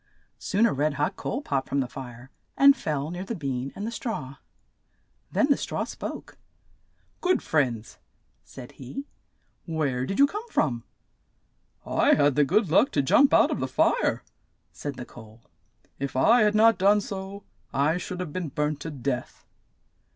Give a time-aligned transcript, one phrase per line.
[0.39, 3.85] Soon a red hot coal popped from the fire, and fell near the bean and
[3.85, 4.37] the straw.
[5.31, 6.37] Then the straw spoke.
[7.21, 7.99] "Good friends,"
[8.43, 9.05] said he,
[9.67, 10.85] "where did you come from?"
[11.85, 14.23] "I had the good luck to jump out of the fire,"
[14.71, 15.43] said the coal.
[15.99, 19.45] "If I had not done so, I should have been burnt to death."